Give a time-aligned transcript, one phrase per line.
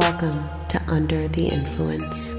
[0.00, 2.34] Welcome to Under the Influence.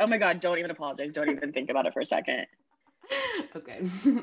[0.00, 1.12] Oh my god, don't even apologize.
[1.12, 2.46] Don't even think about it for a second.
[3.56, 3.82] okay.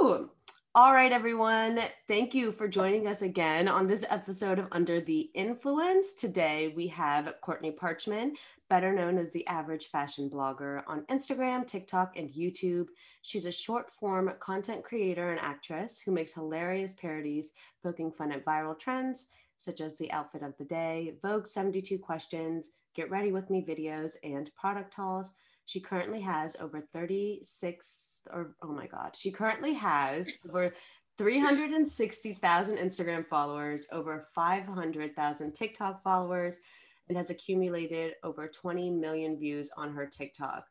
[0.00, 0.30] Ooh.
[0.76, 1.80] All right, everyone.
[2.06, 6.12] Thank you for joining us again on this episode of Under the Influence.
[6.12, 8.32] Today we have Courtney Parchman,
[8.68, 12.88] better known as the average fashion blogger on Instagram, TikTok, and YouTube.
[13.22, 17.52] She's a short form content creator and actress who makes hilarious parodies
[17.82, 22.72] poking fun at viral trends such as the outfit of the day, Vogue 72 questions,
[22.94, 25.30] get ready with me videos, and product hauls.
[25.66, 30.72] She currently has over 36 or oh my god, she currently has over
[31.18, 36.58] 360,000 Instagram followers, over 500,000 TikTok followers,
[37.08, 40.64] and has accumulated over 20 million views on her TikTok.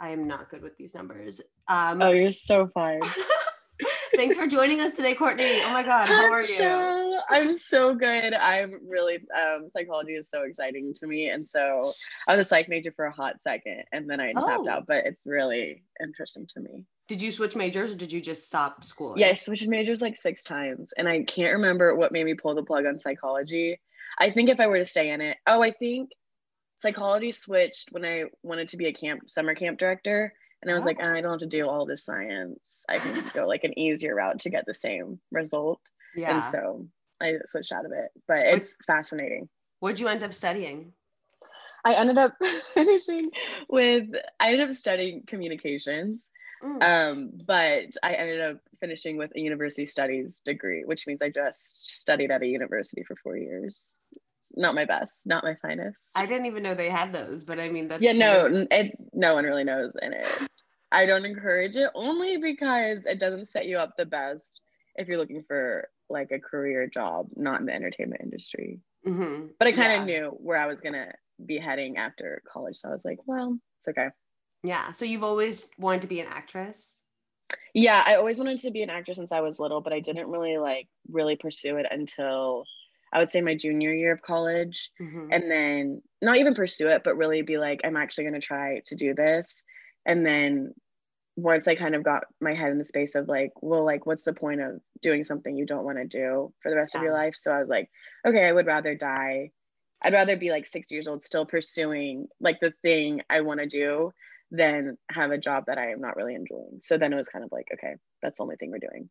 [0.00, 1.40] I am not good with these numbers.
[1.68, 3.00] Um, oh, you're so fine.
[4.16, 5.62] Thanks for joining us today, Courtney.
[5.64, 7.01] Oh my God, how are you?
[7.32, 8.34] I'm so good.
[8.34, 11.92] I'm really um, psychology is so exciting to me, and so
[12.28, 14.46] I was a psych major for a hot second, and then I oh.
[14.46, 14.86] tapped out.
[14.86, 16.84] But it's really interesting to me.
[17.08, 19.14] Did you switch majors, or did you just stop school?
[19.16, 22.54] Yeah, I switched majors like six times, and I can't remember what made me pull
[22.54, 23.80] the plug on psychology.
[24.18, 26.10] I think if I were to stay in it, oh, I think
[26.76, 30.84] psychology switched when I wanted to be a camp summer camp director and I was
[30.84, 30.86] oh.
[30.86, 32.84] like, I don't have to do all this science.
[32.88, 35.80] I can go like an easier route to get the same result.
[36.14, 36.36] Yeah.
[36.36, 36.86] And so
[37.22, 39.48] I switched out of it, but it's what, fascinating.
[39.80, 40.92] What'd you end up studying?
[41.84, 42.34] I ended up
[42.74, 43.30] finishing
[43.68, 46.28] with, I ended up studying communications.
[46.62, 46.82] Mm.
[46.82, 51.98] Um, but I ended up finishing with a university studies degree, which means I just
[52.00, 53.96] studied at a university for four years
[54.56, 56.10] not my best, not my finest.
[56.16, 59.34] I didn't even know they had those, but I mean that's yeah, no, it, no
[59.34, 60.26] one really knows in it.
[60.90, 64.60] I don't encourage it only because it doesn't set you up the best
[64.96, 68.80] if you're looking for like a career job, not in the entertainment industry.
[69.06, 69.46] Mm-hmm.
[69.58, 70.20] But I kind of yeah.
[70.20, 71.12] knew where I was gonna
[71.44, 74.08] be heading after college, so I was like, well, it's okay.
[74.62, 74.92] Yeah.
[74.92, 77.02] So you've always wanted to be an actress.
[77.74, 80.28] Yeah, I always wanted to be an actress since I was little, but I didn't
[80.28, 82.64] really like really pursue it until
[83.12, 85.28] I would say my junior year of college mm-hmm.
[85.30, 88.80] and then not even pursue it, but really be like, I'm actually going to try
[88.86, 89.62] to do this.
[90.06, 90.72] And then
[91.36, 94.24] once I kind of got my head in the space of like, well, like, what's
[94.24, 97.00] the point of doing something you don't want to do for the rest yeah.
[97.00, 97.34] of your life?
[97.36, 97.90] So I was like,
[98.26, 99.50] okay, I would rather die.
[100.02, 103.66] I'd rather be like 60 years old, still pursuing like the thing I want to
[103.66, 104.12] do
[104.50, 106.80] than have a job that I am not really enjoying.
[106.82, 109.08] So then it was kind of like, okay, that's the only thing we're doing.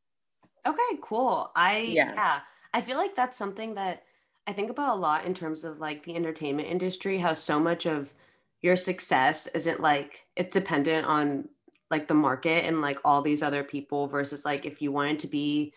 [0.66, 1.50] Okay, cool.
[1.56, 2.14] I, yeah.
[2.14, 2.40] yeah
[2.74, 4.04] I feel like that's something that
[4.46, 7.86] I think about a lot in terms of like the entertainment industry, how so much
[7.86, 8.14] of
[8.62, 11.50] your success isn't like it's dependent on
[11.92, 15.28] like the market and like all these other people versus like if you wanted to
[15.28, 15.74] be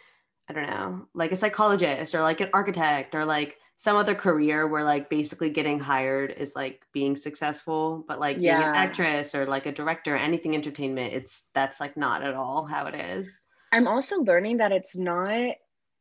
[0.49, 4.67] I don't know, like a psychologist or like an architect or like some other career
[4.67, 8.59] where like basically getting hired is like being successful, but like yeah.
[8.59, 12.67] being an actress or like a director, anything entertainment, it's that's like not at all
[12.67, 13.43] how it is.
[13.73, 15.55] I'm also learning that it's not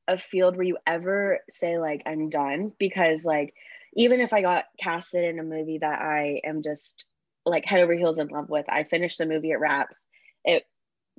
[0.08, 3.54] a field where you ever say like I'm done because like
[3.96, 7.06] even if I got casted in a movie that I am just
[7.46, 10.04] like head over heels in love with, I finished the movie, it wraps,
[10.44, 10.64] it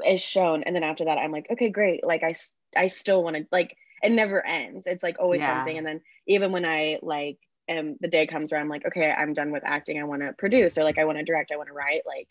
[0.06, 2.04] is shown, and then after that I'm like, okay, great.
[2.04, 2.34] Like I
[2.76, 4.86] I still want to like it never ends.
[4.86, 5.56] It's like always yeah.
[5.56, 9.10] something, and then even when I like am the day comes where I'm like, okay,
[9.10, 10.00] I'm done with acting.
[10.00, 11.52] I want to produce or like I want to direct.
[11.52, 12.02] I want to write.
[12.06, 12.28] Like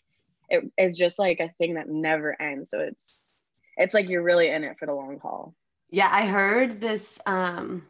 [0.48, 2.70] it is just like a thing that never ends.
[2.70, 3.32] So it's
[3.76, 5.54] it's like you're really in it for the long haul.
[5.90, 7.20] Yeah, I heard this.
[7.26, 7.86] Um,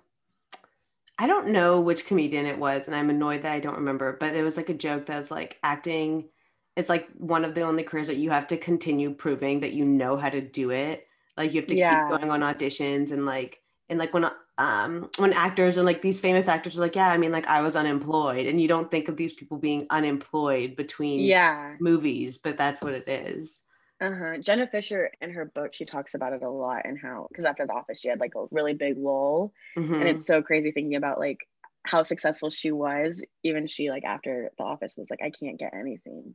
[1.18, 4.16] I don't know which comedian it was, and I'm annoyed that I don't remember.
[4.18, 6.28] But it was like a joke that's like acting
[6.76, 9.84] is like one of the only careers that you have to continue proving that you
[9.84, 11.06] know how to do it.
[11.36, 12.08] Like you have to yeah.
[12.08, 16.20] keep going on auditions and like and like when um when actors and like these
[16.20, 19.08] famous actors are like, yeah, I mean like I was unemployed, and you don't think
[19.08, 23.62] of these people being unemployed between yeah movies, but that's what it is.
[24.00, 24.38] Uh-huh.
[24.40, 27.66] Jenna Fischer in her book, she talks about it a lot and how because after
[27.66, 29.52] the office she had like a really big lull.
[29.76, 29.94] Mm-hmm.
[29.94, 31.38] And it's so crazy thinking about like
[31.86, 33.22] how successful she was.
[33.44, 36.34] Even she like after the office was like, I can't get anything.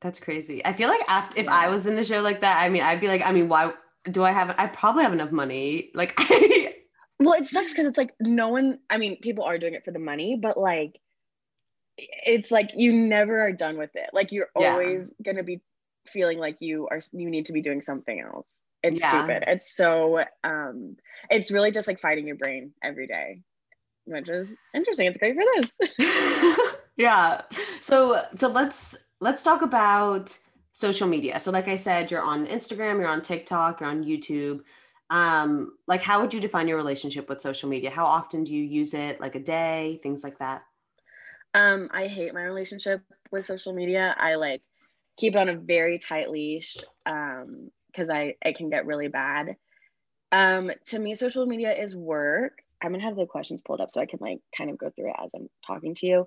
[0.00, 0.64] That's crazy.
[0.64, 1.54] I feel like after if yeah.
[1.54, 3.72] I was in a show like that, I mean, I'd be like, I mean, why
[4.04, 5.90] do I have I probably have enough money.
[5.94, 6.18] Like
[7.18, 9.90] Well, it sucks because it's like no one I mean, people are doing it for
[9.90, 11.00] the money, but like
[11.98, 14.10] it's like you never are done with it.
[14.12, 14.72] Like you're yeah.
[14.72, 15.60] always gonna be
[16.08, 19.10] feeling like you are you need to be doing something else it's yeah.
[19.10, 20.96] stupid it's so um
[21.30, 23.42] it's really just like fighting your brain every day
[24.10, 25.06] which is interesting.
[25.06, 26.74] It's great for this.
[26.96, 27.42] yeah.
[27.80, 30.36] So so let's let's talk about
[30.72, 31.38] social media.
[31.40, 34.62] So like I said, you're on Instagram, you're on TikTok, you're on YouTube.
[35.10, 37.90] Um, like how would you define your relationship with social media?
[37.90, 39.20] How often do you use it?
[39.20, 40.62] Like a day, things like that?
[41.52, 43.02] Um, I hate my relationship
[43.32, 44.14] with social media.
[44.18, 44.62] I like
[45.20, 49.56] keep it on a very tight leash um because I it can get really bad.
[50.32, 52.62] Um, to me, social media is work.
[52.82, 55.10] I'm gonna have the questions pulled up so I can like kind of go through
[55.10, 56.26] it as I'm talking to you.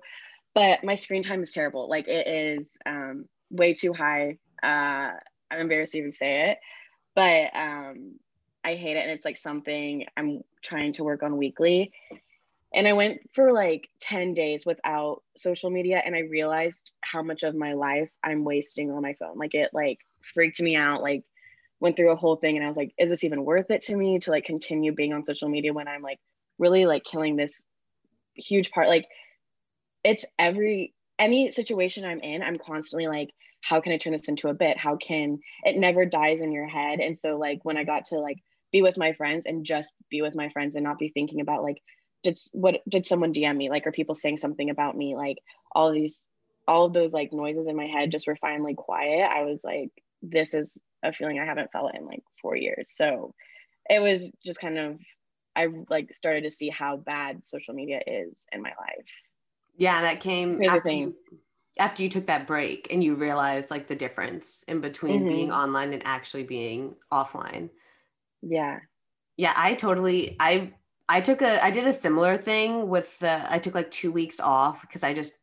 [0.54, 1.88] But my screen time is terrible.
[1.88, 4.38] Like it is um, way too high.
[4.62, 5.12] Uh,
[5.50, 6.58] I'm embarrassed to even say it,
[7.16, 8.18] but um,
[8.62, 11.92] I hate it, and it's like something I'm trying to work on weekly.
[12.74, 17.44] And I went for like 10 days without social media, and I realized how much
[17.44, 19.38] of my life I'm wasting on my phone.
[19.38, 19.98] Like it like
[20.34, 21.02] freaked me out.
[21.02, 21.22] Like
[21.80, 23.96] went through a whole thing and I was like, is this even worth it to
[23.96, 26.18] me to like continue being on social media when I'm like
[26.58, 27.62] really like killing this
[28.34, 28.88] huge part?
[28.88, 29.06] Like
[30.02, 33.30] it's every any situation I'm in, I'm constantly like,
[33.60, 34.78] how can I turn this into a bit?
[34.78, 37.00] How can it never dies in your head?
[37.00, 38.38] And so like when I got to like
[38.72, 41.62] be with my friends and just be with my friends and not be thinking about
[41.62, 41.80] like
[42.24, 43.70] did what did someone DM me?
[43.70, 45.14] Like are people saying something about me?
[45.14, 45.38] Like
[45.72, 46.24] all these
[46.66, 49.30] all of those like noises in my head just were finally quiet.
[49.30, 49.90] I was like,
[50.22, 52.90] this is a feeling I haven't felt in like four years.
[52.92, 53.34] So
[53.88, 54.98] it was just kind of
[55.54, 59.08] I like started to see how bad social media is in my life.
[59.76, 61.14] Yeah, that came after you,
[61.78, 65.28] after you took that break and you realized like the difference in between mm-hmm.
[65.28, 67.70] being online and actually being offline.
[68.42, 68.78] Yeah.
[69.36, 70.72] Yeah, I totally I
[71.08, 74.40] I took a I did a similar thing with the I took like 2 weeks
[74.40, 75.34] off because I just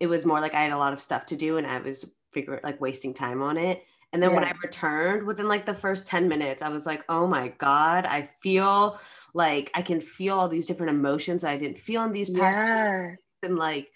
[0.00, 2.10] it was more like I had a lot of stuff to do and I was
[2.32, 3.84] figure like wasting time on it.
[4.12, 4.36] And then yeah.
[4.36, 8.06] when I returned within like the first 10 minutes, I was like, oh my God,
[8.06, 8.98] I feel
[9.34, 13.14] like I can feel all these different emotions I didn't feel in these past yeah.
[13.42, 13.88] and like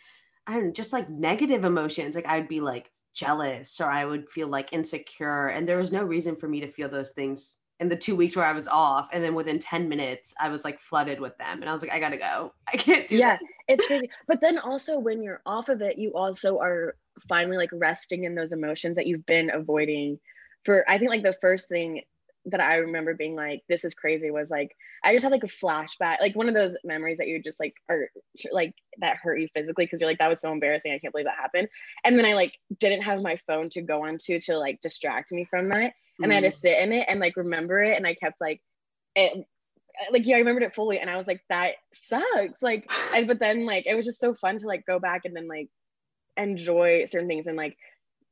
[0.46, 2.14] I don't know, just like negative emotions.
[2.14, 5.48] Like I'd be like jealous or I would feel like insecure.
[5.48, 8.36] And there was no reason for me to feel those things in the two weeks
[8.36, 9.08] where I was off.
[9.12, 11.60] And then within 10 minutes, I was like flooded with them.
[11.60, 12.54] And I was like, I gotta go.
[12.72, 13.40] I can't do that.
[13.42, 14.08] Yeah, it's crazy.
[14.28, 16.94] But then also when you're off of it, you also are
[17.28, 20.18] finally like resting in those emotions that you've been avoiding
[20.64, 22.02] for I think like the first thing
[22.46, 24.74] that I remember being like, this is crazy was like,
[25.04, 27.74] I just had like a flashback, like one of those memories that you just like
[27.88, 28.08] are
[28.52, 30.92] like that hurt you physically because you're like, that was so embarrassing.
[30.92, 31.68] I can't believe that happened.
[32.04, 35.44] And then I like didn't have my phone to go onto to like distract me
[35.44, 35.94] from that.
[36.20, 36.32] And mm.
[36.32, 36.52] I had to mm.
[36.52, 37.96] sit in it and like remember it.
[37.96, 38.60] And I kept like,
[39.14, 39.46] it,
[40.10, 42.62] like yeah, I remembered it fully, and I was like, that sucks.
[42.62, 45.36] Like, and but then like it was just so fun to like go back and
[45.36, 45.68] then like
[46.36, 47.76] enjoy certain things and like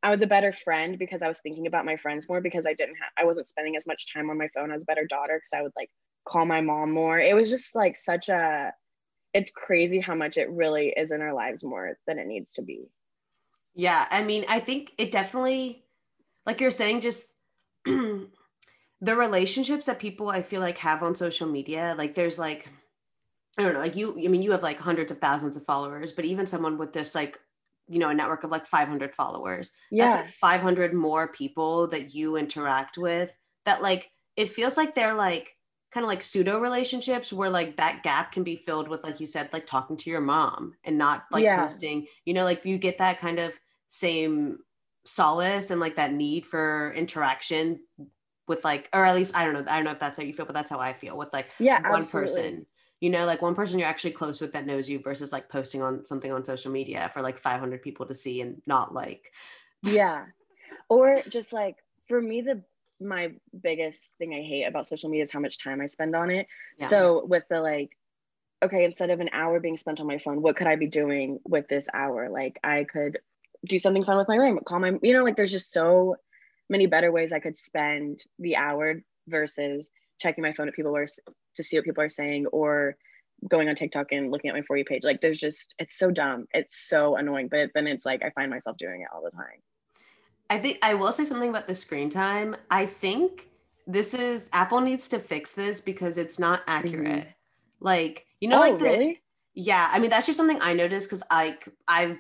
[0.02, 2.74] I was a better friend because I was thinking about my friends more because I
[2.74, 4.70] didn't have I wasn't spending as much time on my phone.
[4.70, 5.90] I was a better daughter because I would like
[6.26, 7.18] call my mom more.
[7.18, 8.72] It was just like such a
[9.34, 12.62] it's crazy how much it really is in our lives more than it needs to
[12.62, 12.88] be.
[13.74, 15.84] Yeah, I mean, I think it definitely
[16.46, 17.26] like you're saying just
[17.84, 22.68] the relationships that people I feel like have on social media, like there's like
[23.58, 26.12] I don't know, like you I mean you have like hundreds of thousands of followers,
[26.12, 27.38] but even someone with this like
[27.90, 32.14] you know a network of like 500 followers yeah that's like 500 more people that
[32.14, 33.34] you interact with
[33.66, 35.54] that like it feels like they're like
[35.92, 39.26] kind of like pseudo relationships where like that gap can be filled with like you
[39.26, 41.60] said like talking to your mom and not like yeah.
[41.60, 43.52] posting you know like you get that kind of
[43.88, 44.58] same
[45.04, 47.80] solace and like that need for interaction
[48.46, 50.34] with like or at least i don't know i don't know if that's how you
[50.34, 52.42] feel but that's how i feel with like yeah one absolutely.
[52.42, 52.66] person.
[53.00, 55.80] You know like one person you're actually close with that knows you versus like posting
[55.80, 59.32] on something on social media for like 500 people to see and not like.
[59.82, 60.26] Yeah.
[60.90, 61.76] Or just like
[62.08, 62.62] for me the
[63.00, 66.30] my biggest thing i hate about social media is how much time i spend on
[66.30, 66.46] it.
[66.78, 66.88] Yeah.
[66.88, 67.96] so with the like
[68.62, 71.38] okay instead of an hour being spent on my phone what could i be doing
[71.44, 72.28] with this hour?
[72.28, 73.18] Like i could
[73.66, 76.16] do something fun with my room call my you know like there's just so
[76.68, 81.06] many better ways i could spend the hour versus checking my phone at people were
[81.56, 82.96] to see what people are saying or
[83.48, 85.02] going on TikTok and looking at my For You page.
[85.04, 86.46] Like there's just, it's so dumb.
[86.52, 87.48] It's so annoying.
[87.48, 89.46] But then it's like, I find myself doing it all the time.
[90.48, 92.56] I think I will say something about the screen time.
[92.70, 93.48] I think
[93.86, 97.06] this is, Apple needs to fix this because it's not accurate.
[97.06, 97.28] Mm-hmm.
[97.80, 99.22] Like, you know, oh, like the, really?
[99.54, 101.56] yeah, I mean, that's just something I noticed because I,
[101.88, 102.18] I've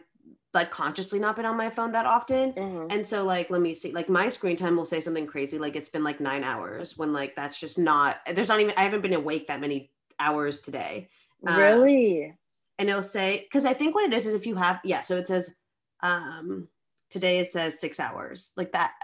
[0.52, 2.52] like consciously not been on my phone that often.
[2.52, 2.86] Mm-hmm.
[2.90, 5.76] And so like let me see like my screen time will say something crazy like
[5.76, 9.02] it's been like 9 hours when like that's just not there's not even I haven't
[9.02, 11.08] been awake that many hours today.
[11.42, 12.26] Really?
[12.26, 12.36] Um,
[12.78, 15.16] and it'll say cuz I think what it is is if you have yeah so
[15.16, 15.54] it says
[16.00, 16.68] um
[17.10, 18.94] today it says 6 hours like that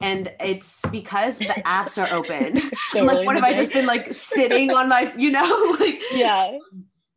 [0.00, 2.58] and it's because the apps are open.
[2.90, 6.58] so like, what have I just been like sitting on my, you know, like yeah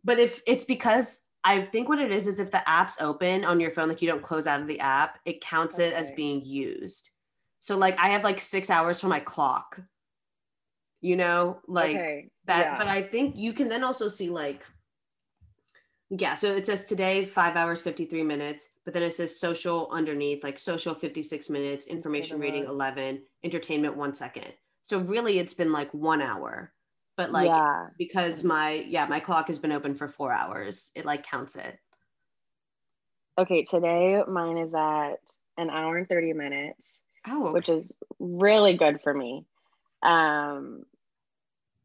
[0.04, 3.62] But if it's because I think what it is is if the app's open on
[3.62, 5.88] your phone, like you don't close out of the app, it counts okay.
[5.88, 7.12] it as being used.
[7.60, 9.80] So like I have like six hours for my clock.
[11.00, 12.30] You know, like okay.
[12.46, 12.66] that.
[12.66, 12.78] Yeah.
[12.78, 14.64] But I think you can then also see like
[16.10, 20.44] yeah, so it says today five hours, 53 minutes, but then it says social underneath,
[20.44, 24.52] like social 56 minutes, information reading 11, entertainment one second.
[24.84, 26.74] So really it's been like one hour.
[27.18, 27.88] But like yeah.
[27.98, 31.78] because my yeah, my clock has been open for four hours, it like counts it.
[33.40, 35.16] Okay, today mine is at
[35.58, 37.02] an hour and 30 minutes.
[37.28, 37.54] Oh, okay.
[37.54, 39.46] which is really good for me.
[40.04, 40.84] Um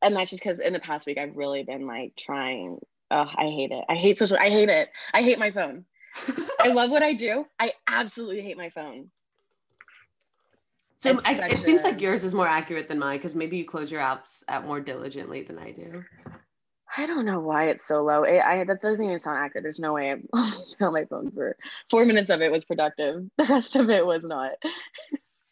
[0.03, 2.79] and that's just because in the past week I've really been like trying
[3.13, 3.85] oh, I hate it.
[3.89, 4.39] I hate social.
[4.41, 4.91] I hate it.
[5.15, 5.85] I hate my phone.
[6.61, 7.47] I love what I do.
[7.59, 9.11] I absolutely hate my phone.
[11.03, 11.65] So I, it a...
[11.65, 14.65] seems like yours is more accurate than mine because maybe you close your apps at
[14.65, 16.05] more diligently than I do.
[16.97, 18.23] I don't know why it's so low.
[18.23, 19.65] It, I that doesn't even sound accurate.
[19.65, 20.29] There's no way I'm
[20.81, 21.57] on my phone for
[21.91, 23.25] four minutes of it was productive.
[23.37, 24.53] The rest of it was not.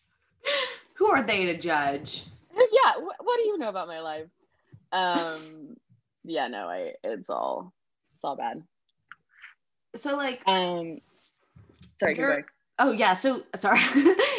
[0.94, 2.26] Who are they to judge?
[2.54, 2.92] Yeah.
[2.94, 4.26] Wh- what do you know about my life?
[4.92, 5.76] Um,
[6.22, 7.72] yeah, no, I it's all
[8.14, 8.62] it's all bad.
[9.96, 11.00] So like um
[11.98, 12.44] sorry,
[12.78, 13.80] Oh yeah, so sorry.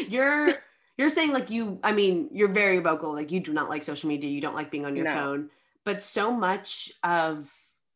[0.08, 0.56] you're
[0.98, 4.10] you're saying like you I mean, you're very vocal, like you do not like social
[4.10, 5.14] media, you don't like being on your no.
[5.14, 5.50] phone,
[5.84, 7.54] but so much of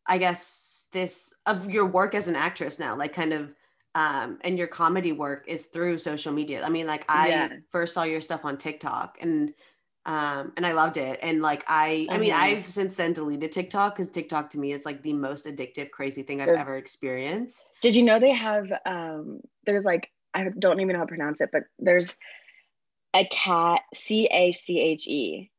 [0.08, 3.54] I guess this of your work as an actress now, like kind of
[3.96, 6.64] um, and your comedy work is through social media.
[6.64, 7.50] I mean, like I yeah.
[7.72, 9.54] first saw your stuff on TikTok and
[10.06, 11.20] um, and I loved it.
[11.24, 12.42] And like I, I mean, mm-hmm.
[12.42, 16.22] I've since then deleted TikTok because TikTok to me is like the most addictive, crazy
[16.22, 17.72] thing I've ever experienced.
[17.82, 18.72] Did you know they have?
[18.86, 22.18] Um, there's like I don't even know how to pronounce it, but there's
[23.16, 25.52] a cat C A C H E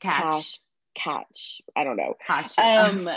[0.00, 0.58] catch
[0.96, 1.62] catch.
[1.76, 2.14] I don't know.
[2.26, 2.58] Catch.
[2.58, 3.08] Um,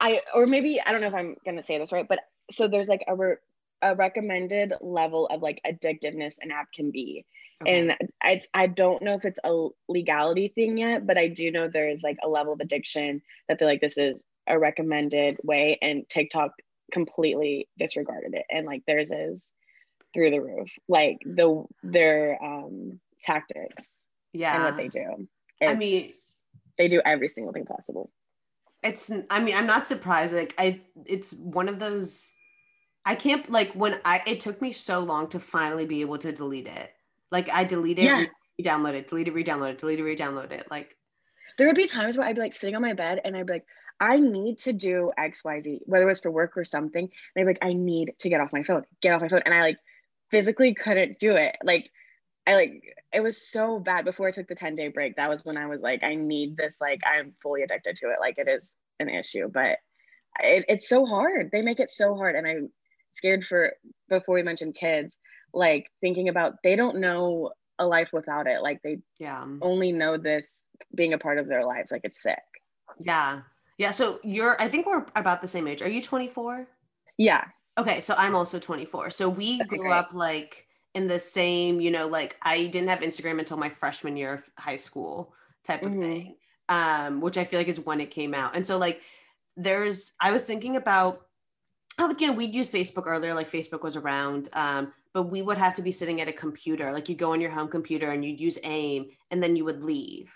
[0.00, 2.88] I or maybe I don't know if I'm gonna say this right, but so there's
[2.88, 3.36] like a re-
[3.82, 7.26] a recommended level of like addictiveness an app can be
[7.62, 7.88] Okay.
[7.88, 11.68] And I, I don't know if it's a legality thing yet, but I do know
[11.68, 15.78] there's like a level of addiction that they're like, this is a recommended way.
[15.80, 16.52] And TikTok
[16.92, 18.44] completely disregarded it.
[18.50, 19.52] And like theirs is
[20.14, 20.70] through the roof.
[20.88, 24.00] Like the their um tactics.
[24.32, 24.54] Yeah.
[24.54, 25.28] And what they do.
[25.60, 26.10] It's, I mean
[26.78, 28.10] they do every single thing possible.
[28.82, 30.34] It's I mean, I'm not surprised.
[30.34, 32.30] Like I it's one of those
[33.04, 36.32] I can't like when I it took me so long to finally be able to
[36.32, 36.92] delete it
[37.30, 38.24] like I deleted, it, yeah.
[38.58, 40.66] re-download it, delete it, re-download it, delete it, re-download it.
[40.70, 40.96] Like
[41.58, 43.54] there would be times where I'd be like sitting on my bed and I'd be
[43.54, 43.66] like,
[43.98, 47.04] I need to do X, Y, Z, whether it was for work or something.
[47.04, 49.42] And I'd be like, I need to get off my phone, get off my phone.
[49.44, 49.78] And I like
[50.30, 51.56] physically couldn't do it.
[51.62, 51.90] Like
[52.46, 55.16] I like it was so bad before I took the 10 day break.
[55.16, 58.18] That was when I was like, I need this, like I'm fully addicted to it.
[58.20, 59.78] Like it is an issue, but
[60.42, 61.50] it, it's so hard.
[61.50, 62.36] They make it so hard.
[62.36, 62.70] And I'm
[63.12, 63.72] scared for
[64.08, 65.18] before we mentioned kids
[65.54, 70.16] like thinking about they don't know a life without it like they yeah only know
[70.16, 72.38] this being a part of their lives like it's sick
[73.00, 73.40] yeah
[73.78, 76.66] yeah so you're i think we're about the same age are you 24
[77.18, 77.44] yeah
[77.78, 79.92] okay so i'm also 24 so we okay, grew great.
[79.92, 84.16] up like in the same you know like i didn't have instagram until my freshman
[84.16, 85.32] year of high school
[85.64, 86.02] type of mm-hmm.
[86.02, 86.36] thing
[86.68, 89.00] um which i feel like is when it came out and so like
[89.56, 91.22] there's i was thinking about
[91.98, 95.40] how like you know we'd use facebook earlier like facebook was around um but we
[95.40, 96.92] would have to be sitting at a computer.
[96.92, 99.82] Like you'd go on your home computer and you'd use AIM and then you would
[99.82, 100.30] leave.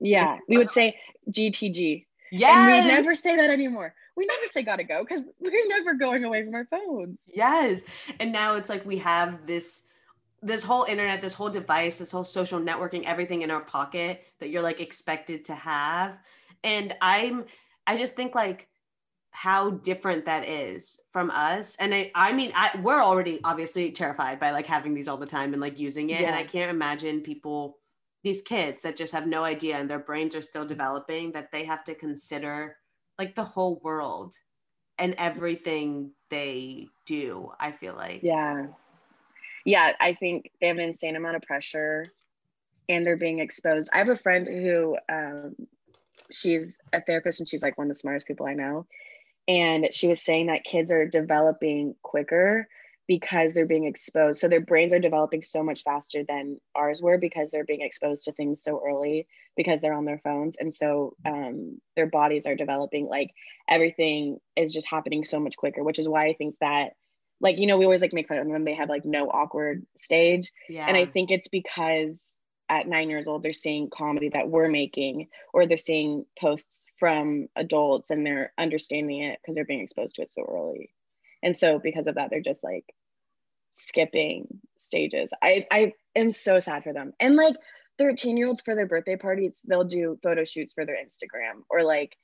[0.00, 0.38] Yeah.
[0.48, 0.96] we would say
[1.32, 2.06] GTG.
[2.30, 2.68] Yeah.
[2.68, 3.94] And we never say that anymore.
[4.16, 7.18] We never say gotta go because we're never going away from our phones.
[7.26, 7.84] Yes.
[8.18, 9.84] And now it's like we have this
[10.42, 14.48] this whole internet, this whole device, this whole social networking, everything in our pocket that
[14.48, 16.18] you're like expected to have.
[16.64, 17.44] And I'm
[17.86, 18.68] I just think like
[19.32, 24.40] how different that is from us and i i mean I, we're already obviously terrified
[24.40, 26.26] by like having these all the time and like using it yeah.
[26.26, 27.78] and i can't imagine people
[28.22, 31.64] these kids that just have no idea and their brains are still developing that they
[31.64, 32.76] have to consider
[33.18, 34.34] like the whole world
[34.98, 38.20] and everything they do i feel like.
[38.22, 38.66] Yeah.
[39.64, 42.06] Yeah i think they have an insane amount of pressure
[42.88, 43.88] and they're being exposed.
[43.92, 45.54] I have a friend who um,
[46.30, 48.86] she's a therapist and she's like one of the smartest people i know.
[49.48, 52.68] And she was saying that kids are developing quicker
[53.10, 54.40] because they're being exposed.
[54.40, 58.26] So their brains are developing so much faster than ours were because they're being exposed
[58.26, 59.26] to things so early
[59.56, 60.56] because they're on their phones.
[60.60, 63.32] And so um, their bodies are developing like
[63.68, 66.90] everything is just happening so much quicker which is why i think that
[67.40, 68.64] like you know we always like make fun of them.
[68.64, 70.52] They have like no awkward stage.
[70.68, 70.86] Yeah.
[70.86, 72.30] and i think it's because
[72.68, 77.48] at nine years old they're seeing comedy that we're making or they're seeing posts from
[77.56, 80.90] adults and they're understanding it because they're being exposed to it so early
[81.42, 82.84] and so because of that they're just like
[83.74, 84.46] skipping
[84.78, 85.32] stages.
[85.42, 87.12] I i am so sad for them.
[87.20, 87.56] And like
[87.98, 91.82] 13 year olds for their birthday parties they'll do photo shoots for their instagram or
[91.82, 92.16] like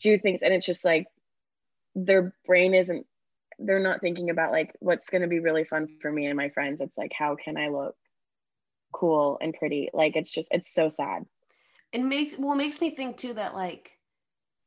[0.00, 0.42] do things.
[0.42, 1.06] And it's just like
[1.94, 3.06] their brain isn't
[3.58, 6.50] they're not thinking about like what's going to be really fun for me and my
[6.50, 6.80] friends.
[6.80, 7.96] It's like how can i look
[8.92, 9.90] cool and pretty?
[9.92, 11.24] Like it's just it's so sad.
[11.92, 13.92] It makes well it makes me think too that like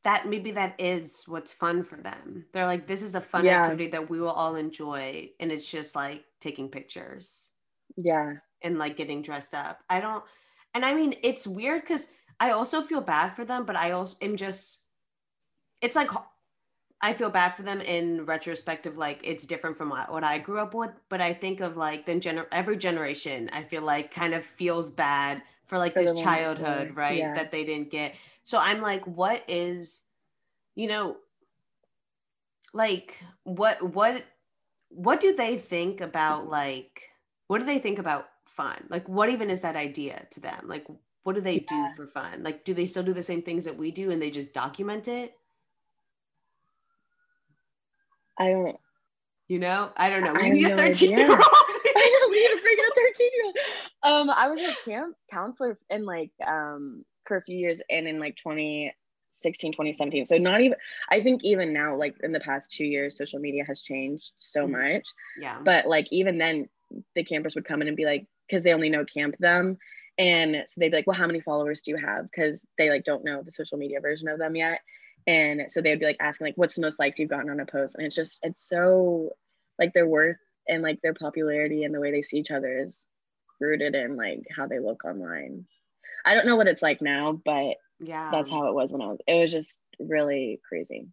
[0.03, 3.59] that maybe that is what's fun for them they're like this is a fun yeah.
[3.59, 7.49] activity that we will all enjoy and it's just like taking pictures
[7.97, 10.23] yeah and like getting dressed up i don't
[10.73, 12.07] and i mean it's weird because
[12.39, 14.81] i also feel bad for them but i also am just
[15.81, 16.09] it's like
[17.01, 20.59] I feel bad for them in retrospective, like it's different from what, what I grew
[20.59, 20.91] up with.
[21.07, 24.91] But I think of like then gener- every generation, I feel like kind of feels
[24.91, 27.17] bad for like for this childhood, right?
[27.17, 27.35] Yeah.
[27.35, 28.15] That they didn't get.
[28.43, 30.01] So I'm like, what is,
[30.75, 31.17] you know,
[32.73, 34.23] like what what
[34.89, 37.03] what do they think about like
[37.47, 38.83] what do they think about fun?
[38.89, 40.65] Like what even is that idea to them?
[40.65, 40.87] Like
[41.23, 41.91] what do they yeah.
[41.91, 42.41] do for fun?
[42.43, 45.07] Like do they still do the same things that we do and they just document
[45.07, 45.33] it?
[48.39, 48.77] I don't.
[49.47, 50.33] You know, I don't know.
[50.33, 51.41] Need a 13 year old.
[52.39, 53.57] I need to bring in a 13 year old.
[54.03, 58.19] Um, I was a camp counselor in like um for a few years and in
[58.19, 60.25] like 2016, 2017.
[60.25, 60.77] So not even
[61.09, 64.63] I think even now, like in the past two years, social media has changed so
[64.63, 64.93] mm-hmm.
[64.93, 65.09] much.
[65.39, 65.59] Yeah.
[65.63, 66.69] But like even then
[67.15, 69.77] the campers would come in and be like, because they only know camp them.
[70.17, 72.29] And so they'd be like, well, how many followers do you have?
[72.29, 74.81] Because they like don't know the social media version of them yet
[75.27, 77.65] and so they'd be like asking like what's the most likes you've gotten on a
[77.65, 79.29] post and it's just it's so
[79.77, 80.37] like their worth
[80.69, 82.95] and like their popularity and the way they see each other is
[83.59, 85.65] rooted in like how they look online.
[86.25, 88.29] I don't know what it's like now but yeah.
[88.31, 91.07] that's how it was when i was it was just really crazy.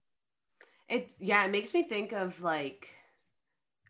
[0.89, 2.89] It yeah it makes me think of like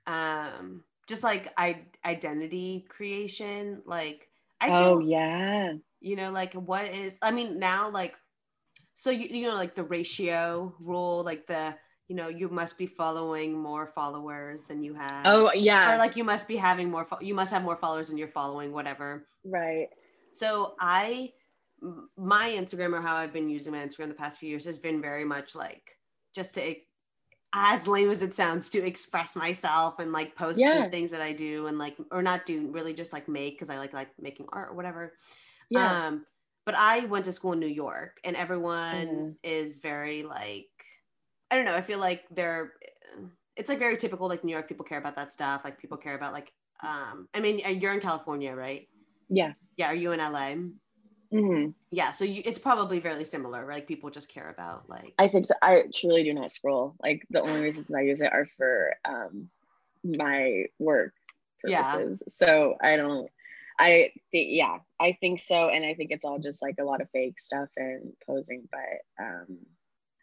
[0.06, 4.28] um just like i identity creation like
[4.60, 5.74] i oh yeah.
[6.00, 8.14] you know like what is i mean now like
[8.94, 11.74] so you you know like the ratio rule like the
[12.08, 16.16] you know you must be following more followers than you have oh yeah or like
[16.16, 19.26] you must be having more fo- you must have more followers than you're following whatever
[19.44, 19.88] right
[20.30, 21.30] so i
[22.16, 25.00] my instagram or how i've been using my instagram the past few years has been
[25.00, 25.96] very much like
[26.34, 26.74] just to
[27.52, 30.88] as lame as it sounds to express myself and like post yeah.
[30.88, 33.78] things that i do and like or not do really just like make because i
[33.78, 35.14] like like making art or whatever
[35.70, 36.06] yeah.
[36.08, 36.24] um
[36.66, 39.34] but I went to school in New York and everyone mm.
[39.44, 40.66] is very like
[41.50, 42.72] I don't know, I feel like they're
[43.56, 45.62] it's like very typical like New York people care about that stuff.
[45.64, 48.88] Like people care about like um I mean you're in California, right?
[49.28, 49.52] Yeah.
[49.76, 50.54] Yeah, are you in LA?
[51.32, 51.70] Mm-hmm.
[51.90, 53.64] Yeah, so you, it's probably fairly similar.
[53.64, 53.76] Right?
[53.76, 55.12] Like people just care about like.
[55.18, 55.54] I think so.
[55.62, 56.94] I truly do not scroll.
[57.02, 59.48] Like the only reasons I use it are for um,
[60.04, 61.14] my work
[61.60, 62.22] purposes.
[62.26, 62.32] Yeah.
[62.32, 63.28] So I don't.
[63.78, 67.02] I think yeah, I think so, and I think it's all just like a lot
[67.02, 69.58] of fake stuff and posing, but um,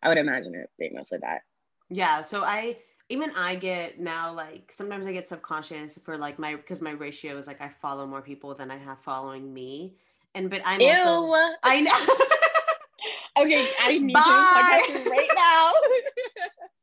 [0.03, 1.43] I would imagine it being mostly that.
[1.89, 2.77] Yeah, so I
[3.09, 7.37] even I get now like sometimes I get subconscious for like my because my ratio
[7.37, 9.95] is like I follow more people than I have following me,
[10.35, 10.87] and but I'm Ew.
[10.87, 13.43] also I know.
[13.43, 14.81] okay, I need Bye.
[14.87, 15.71] to right now.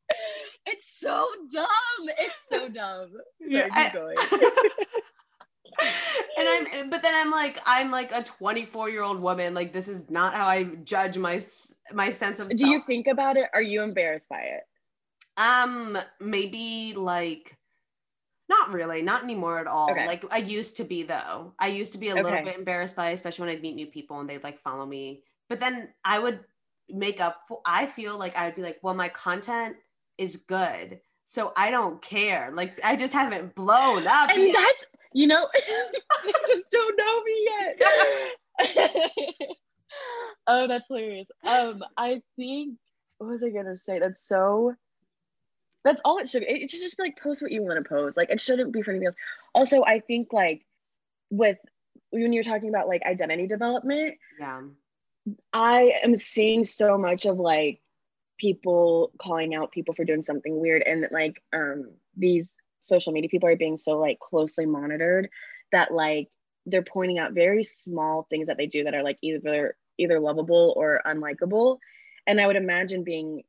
[0.67, 1.67] it's so dumb.
[2.19, 3.11] It's so dumb.
[3.41, 4.17] Sorry, yeah, keep going
[6.39, 9.55] and I'm, but then I'm like, I'm like a 24 year old woman.
[9.55, 11.41] Like, this is not how I judge my
[11.93, 12.49] my sense of.
[12.49, 12.71] Do self.
[12.71, 13.49] you think about it?
[13.55, 14.63] Are you embarrassed by it?
[15.37, 17.57] Um, maybe like,
[18.49, 19.91] not really, not anymore at all.
[19.91, 20.07] Okay.
[20.07, 21.53] Like I used to be though.
[21.59, 22.23] I used to be a okay.
[22.23, 24.87] little bit embarrassed by, it, especially when I'd meet new people and they'd like follow
[24.87, 25.23] me.
[25.49, 26.41] But then I would
[26.89, 27.61] make up for.
[27.65, 29.77] I feel like I'd be like, well, my content
[30.19, 32.51] is good so I don't care.
[32.53, 34.31] Like I just haven't blown up.
[34.31, 34.53] And yet.
[34.53, 35.49] that's you know,
[36.25, 39.17] they just don't know me yet.
[40.47, 41.29] oh, that's hilarious.
[41.47, 42.79] Um, I think
[43.19, 43.99] what was I gonna say?
[43.99, 44.75] That's so
[45.85, 47.89] that's all it should it, it should just be like post what you want to
[47.89, 48.17] post.
[48.17, 49.17] Like it shouldn't be for anything else.
[49.55, 50.65] Also, I think like
[51.31, 51.59] with
[52.11, 54.63] when you're talking about like identity development, yeah,
[55.53, 57.81] I am seeing so much of like
[58.39, 63.49] people calling out people for doing something weird and like um these social media people
[63.49, 65.29] are being so like closely monitored
[65.73, 66.29] that like
[66.67, 70.73] they're pointing out very small things that they do that are like either either lovable
[70.77, 71.79] or unlikable.
[72.27, 73.43] And i would imagine being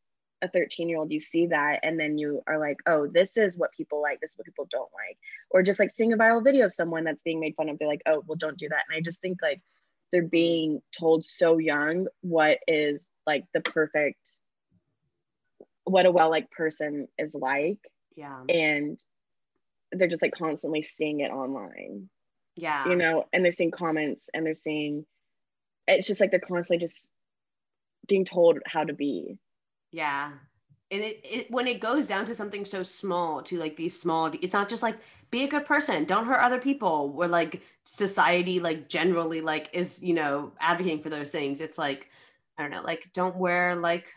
[0.44, 3.56] a 13 year old you see that and then you are like oh this is
[3.56, 5.17] what people like this is what people don't like.
[5.50, 7.88] Or just like seeing a viral video of someone that's being made fun of they're
[7.88, 8.84] like oh well don't do that.
[8.89, 9.62] And i just think like
[10.12, 14.20] they're being told so young what is like the perfect
[15.84, 17.80] what a well liked person is like.
[18.15, 18.44] Yeah.
[18.50, 19.04] And
[19.91, 22.10] they're just like constantly seeing it online.
[22.56, 22.88] Yeah.
[22.88, 25.06] You know and they're seeing comments and they're seeing
[25.88, 27.08] it's just like they're constantly just
[28.08, 29.38] being told how to be.
[29.91, 30.32] Yeah.
[30.89, 34.32] And it, it when it goes down to something so small to like these small
[34.41, 34.97] it's not just like
[35.30, 40.04] be a good person don't hurt other people where like society like generally like is
[40.04, 41.62] you know advocating for those things.
[41.62, 42.08] It's like
[42.58, 44.08] i don't know like don't wear like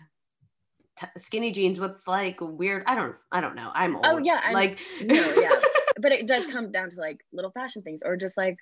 [0.99, 4.19] t- skinny jeans with like weird i don't i don't know i'm oh, old oh
[4.19, 5.51] yeah I'm, like no, yeah.
[5.97, 8.59] But it does come down to like little fashion things or just like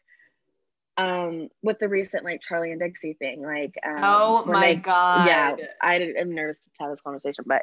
[0.99, 5.27] um with the recent like Charli and dixie thing like um, oh my they, god.
[5.27, 7.63] Yeah i am nervous to have this conversation but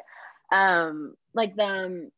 [0.50, 2.10] um like them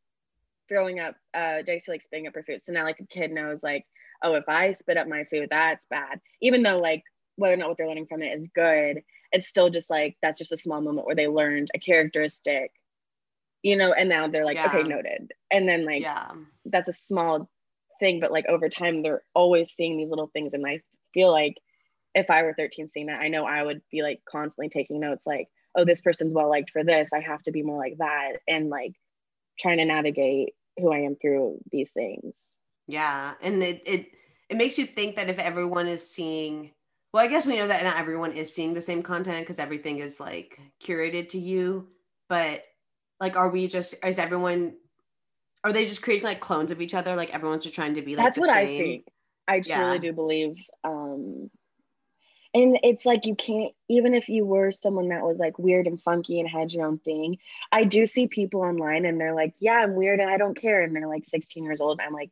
[0.67, 2.63] throwing up uh dixie like spitting up her food.
[2.63, 3.85] So now like a kid knows like
[4.23, 6.19] oh if i spit up my food that's bad.
[6.41, 7.03] Even though like
[7.35, 10.39] whether or not what they're learning from it is good it's still just like that's
[10.39, 12.71] just a small moment where they learned a characteristic
[13.61, 14.67] you know and now they're like yeah.
[14.67, 16.31] okay noted and then like yeah
[16.65, 17.49] that's a small
[17.99, 20.79] thing but like over time they're always seeing these little things and i
[21.13, 21.57] feel like
[22.15, 25.25] if I were 13 seeing that, I know I would be like constantly taking notes
[25.25, 27.11] like, oh, this person's well liked for this.
[27.13, 28.33] I have to be more like that.
[28.47, 28.93] And like
[29.59, 32.45] trying to navigate who I am through these things.
[32.87, 33.33] Yeah.
[33.41, 34.07] And it it
[34.49, 36.71] it makes you think that if everyone is seeing
[37.13, 39.99] well, I guess we know that not everyone is seeing the same content because everything
[39.99, 41.87] is like curated to you.
[42.27, 42.63] But
[43.19, 44.73] like are we just is everyone
[45.63, 47.15] are they just creating like clones of each other?
[47.15, 48.55] Like everyone's just trying to be like that's what same?
[48.55, 49.07] I think.
[49.47, 49.97] I truly yeah.
[49.99, 50.55] do believe.
[50.83, 51.51] Um,
[52.55, 56.01] and it's like you can't even if you were someone that was like weird and
[56.01, 57.37] funky and had your own thing.
[57.71, 60.81] I do see people online and they're like, "Yeah, I'm weird and I don't care,"
[60.81, 61.99] and they're like 16 years old.
[61.99, 62.31] I'm like,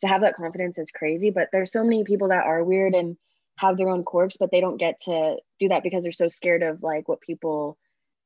[0.00, 1.30] to have that confidence is crazy.
[1.30, 3.16] But there's so many people that are weird and
[3.56, 6.62] have their own quirks, but they don't get to do that because they're so scared
[6.62, 7.78] of like what people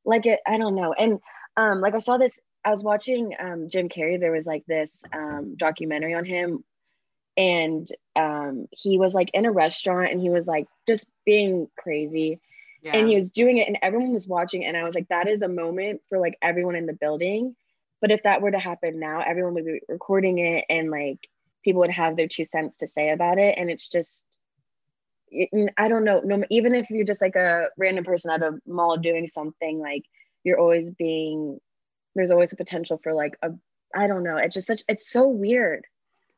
[0.04, 0.26] like.
[0.26, 0.92] It I don't know.
[0.92, 1.20] And
[1.56, 2.38] um, like I saw this.
[2.62, 4.20] I was watching um, Jim Carrey.
[4.20, 6.62] There was like this um, documentary on him
[7.36, 12.40] and um, he was like in a restaurant and he was like just being crazy
[12.82, 12.96] yeah.
[12.96, 15.42] and he was doing it and everyone was watching and i was like that is
[15.42, 17.54] a moment for like everyone in the building
[18.00, 21.18] but if that were to happen now everyone would be recording it and like
[21.64, 24.24] people would have their two cents to say about it and it's just
[25.76, 28.96] i don't know no even if you're just like a random person at a mall
[28.96, 30.04] doing something like
[30.44, 31.58] you're always being
[32.14, 33.50] there's always a potential for like a
[33.94, 35.84] i don't know it's just such it's so weird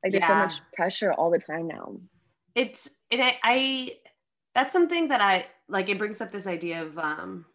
[0.03, 0.29] like there's yeah.
[0.29, 1.97] so much pressure all the time now.
[2.55, 3.93] It's it I, I
[4.55, 7.47] that's something that I like it brings up this idea of um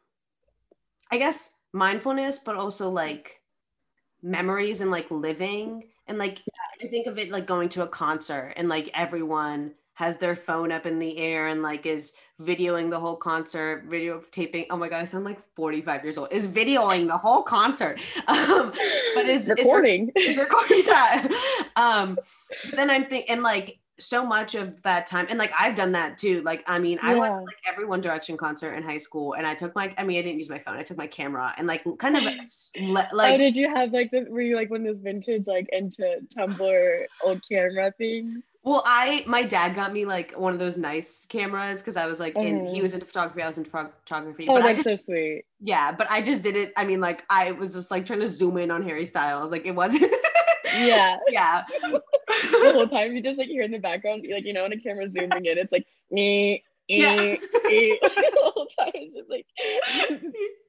[1.11, 3.41] I guess mindfulness, but also like
[4.21, 6.41] memories and like living and like
[6.81, 10.71] I think of it like going to a concert and like everyone has their phone
[10.71, 14.67] up in the air and like is videoing the whole concert, video taping.
[14.69, 16.31] Oh my god, I sound like 45 years old.
[16.31, 17.99] Is videoing the whole concert.
[18.27, 18.71] Um,
[19.15, 20.11] but is recording.
[20.15, 21.29] Is, is recording that.
[21.75, 22.17] Um,
[22.75, 26.17] then I'm thinking and like so much of that time and like I've done that
[26.17, 26.41] too.
[26.43, 29.47] Like I mean, I went to like every One Direction concert in high school and
[29.47, 30.75] I took my I mean, I didn't use my phone.
[30.77, 32.23] I took my camera and like kind of
[32.81, 35.67] like Oh, did you have like the were you like one of those vintage like
[35.71, 38.43] into Tumblr old camera things?
[38.67, 42.19] Well, I my dad got me like one of those nice cameras because I was
[42.19, 42.81] like, in, he mm-hmm.
[42.81, 44.45] was into photography, I was into photography.
[44.49, 45.45] Oh, that's just, so sweet.
[45.61, 46.73] Yeah, but I just did it.
[46.75, 49.51] I mean, like I was just like trying to zoom in on Harry Styles.
[49.51, 50.11] Like it wasn't.
[50.79, 51.15] yeah.
[51.29, 51.63] Yeah.
[51.91, 54.81] the whole time you just like hear in the background, like you know, when a
[54.81, 56.61] camera zooming in, it's like me.
[56.89, 57.15] Yeah.
[57.63, 59.45] the whole time it's just like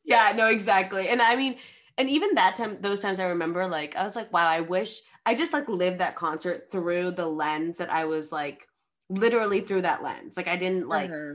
[0.05, 1.57] yeah no exactly and i mean
[1.97, 5.01] and even that time those times i remember like i was like wow i wish
[5.29, 8.67] I just like lived that concert through the lens that I was like
[9.11, 10.39] literally through that lens.
[10.39, 11.35] Like I didn't like uh-huh.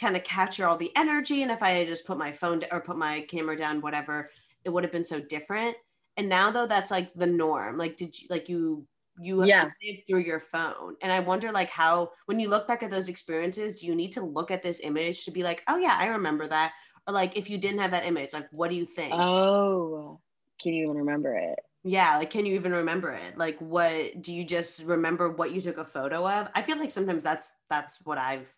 [0.00, 1.42] kind of capture all the energy.
[1.42, 4.30] And if I had just put my phone or put my camera down, whatever,
[4.64, 5.76] it would have been so different.
[6.16, 7.78] And now though that's like the norm.
[7.78, 8.86] Like did you like you
[9.18, 9.70] you yeah.
[9.82, 10.94] live through your phone.
[11.02, 14.12] And I wonder like how when you look back at those experiences, do you need
[14.12, 16.74] to look at this image to be like, oh yeah, I remember that?
[17.08, 19.12] Or like if you didn't have that image, like what do you think?
[19.12, 20.20] Oh,
[20.60, 21.58] can you even remember it?
[21.84, 23.36] Yeah like can you even remember it?
[23.36, 26.48] Like what do you just remember what you took a photo of?
[26.54, 28.52] I feel like sometimes that's that's what i've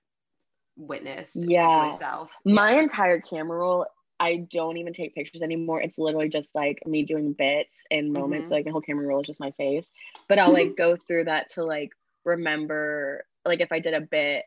[0.77, 1.67] witnessed yeah.
[1.91, 2.37] myself.
[2.45, 2.81] My yeah.
[2.81, 3.87] entire camera roll
[4.21, 5.81] i don't even take pictures anymore.
[5.81, 8.49] It's literally just like me doing bits and moments mm-hmm.
[8.49, 9.91] so like the whole camera roll is just my face.
[10.29, 11.91] But i'll like go through that to like
[12.25, 14.45] remember like if i did a bit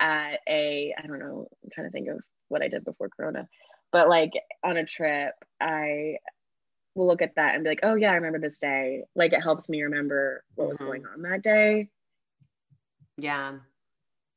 [0.00, 3.48] at a i don't know i'm trying to think of what i did before corona
[3.92, 4.32] but like
[4.64, 6.16] on a trip i
[6.94, 9.04] will look at that and be like, oh yeah, I remember this day.
[9.14, 10.86] Like it helps me remember what was mm-hmm.
[10.86, 11.88] going on that day.
[13.16, 13.54] Yeah.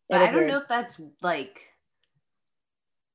[0.10, 0.48] But I don't weird.
[0.50, 1.72] know if that's like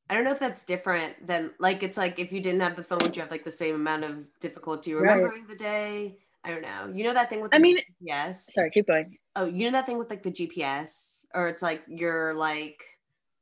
[0.09, 2.83] I don't know if that's different than like it's like if you didn't have the
[2.83, 5.49] phone, would you have like the same amount of difficulty remembering right.
[5.49, 6.19] the day?
[6.45, 6.93] I don't know.
[6.95, 8.53] You know that thing with I mean yes.
[8.55, 9.19] Sorry, keep going.
[9.35, 12.85] Oh, you know that thing with like the GPS, or it's like you're like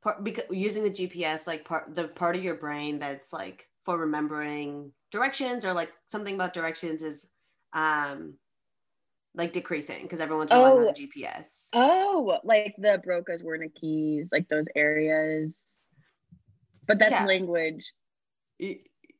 [0.01, 3.97] part because using the GPS like part the part of your brain that's like for
[3.97, 7.29] remembering directions or like something about directions is
[7.73, 8.33] um
[9.35, 10.87] like decreasing because everyone's relying oh.
[10.87, 11.67] on GPS.
[11.73, 15.55] Oh, like the Broca's Wernicke's, like those areas
[16.87, 17.25] but that's yeah.
[17.25, 17.93] language.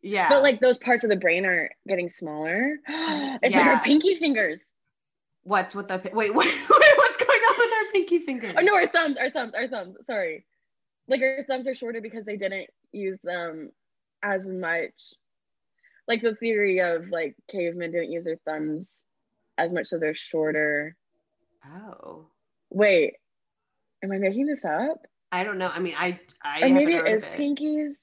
[0.01, 0.30] Yeah.
[0.30, 2.78] But like those parts of the brain are getting smaller.
[2.88, 3.60] it's yeah.
[3.60, 4.63] like our pinky fingers.
[5.43, 8.56] What's with the wait, wait, what's going on with our pinky fingers?
[8.58, 9.97] Oh no, our thumbs, our thumbs, our thumbs.
[10.01, 10.45] Sorry.
[11.08, 13.71] Like our thumbs are shorter because they didn't use them
[14.25, 15.13] as much.
[16.07, 19.03] Like the theory of like cavemen didn't use their thumbs
[19.57, 20.95] as much, so they're shorter.
[21.65, 22.27] Oh.
[22.69, 23.13] Wait,
[24.03, 25.05] am I making this up?
[25.31, 25.69] I don't know.
[25.73, 27.31] I mean, I I or maybe it is it.
[27.33, 27.93] pinkies.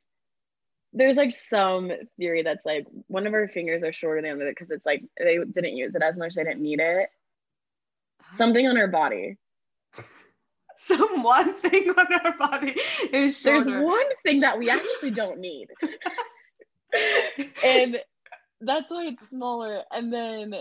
[0.92, 4.52] There's like some theory that's like one of our fingers are shorter than the other
[4.52, 6.35] because it's like they didn't use it as much.
[6.35, 7.08] They didn't need it.
[8.20, 8.26] Ah.
[8.30, 9.38] Something on our body.
[10.82, 12.74] Some one thing on our body
[13.12, 13.64] is shorter.
[13.64, 15.68] There's one thing that we actually don't need.
[17.64, 17.98] and
[18.60, 19.82] that's why it's smaller.
[19.92, 20.54] And then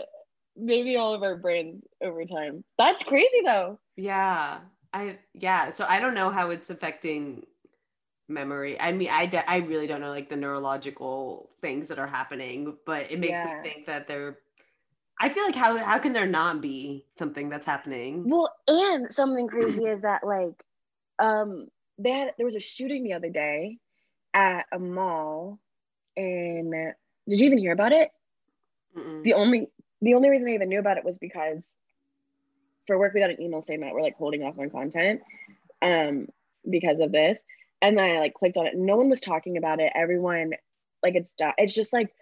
[0.56, 2.64] maybe all of our brains over time.
[2.78, 3.80] That's crazy though.
[3.96, 4.60] Yeah.
[4.94, 7.46] I yeah, so I don't know how it's affecting
[8.28, 8.80] memory.
[8.80, 12.78] I mean, I de- I really don't know like the neurological things that are happening,
[12.86, 13.62] but it makes yeah.
[13.64, 14.38] me think that they're
[15.22, 18.28] I feel like how how can there not be something that's happening?
[18.28, 20.64] Well, and something crazy is that like
[21.20, 23.78] um they had there was a shooting the other day
[24.34, 25.60] at a mall
[26.18, 26.74] and
[27.30, 28.10] did you even hear about it?
[28.98, 29.24] Mm-mm.
[29.24, 29.68] The only
[30.02, 31.74] the only reason I even knew about it was because
[32.88, 35.22] for work we got an email saying that we're like holding off on content
[35.82, 36.28] um
[36.70, 37.40] because of this
[37.82, 40.52] and then i like clicked on it no one was talking about it everyone
[41.04, 42.14] like it's it's just like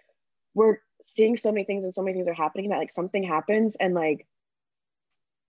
[0.54, 0.78] we're
[1.14, 3.94] seeing so many things and so many things are happening that like something happens and
[3.94, 4.26] like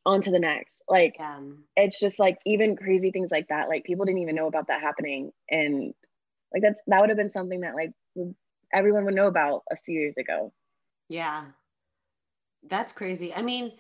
[0.06, 0.82] on to the next.
[0.88, 4.48] Like um, it's just like even crazy things like that like people didn't even know
[4.48, 5.32] about that happening.
[5.50, 5.94] And
[6.54, 7.92] like that's that would have been something that like
[8.74, 10.52] everyone would know about a few years ago.
[11.10, 11.46] Yeah.
[12.68, 13.34] That's crazy.
[13.34, 13.74] I mean